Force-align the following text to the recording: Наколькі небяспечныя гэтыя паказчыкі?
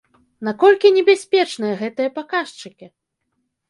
Наколькі 0.47 0.93
небяспечныя 0.97 1.79
гэтыя 1.85 2.09
паказчыкі? 2.19 2.95